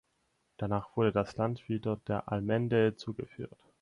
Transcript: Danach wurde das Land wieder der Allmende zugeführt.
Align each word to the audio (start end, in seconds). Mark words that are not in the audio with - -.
Danach 0.57 0.97
wurde 0.97 1.11
das 1.11 1.37
Land 1.37 1.69
wieder 1.69 1.97
der 2.07 2.27
Allmende 2.31 2.95
zugeführt. 2.95 3.55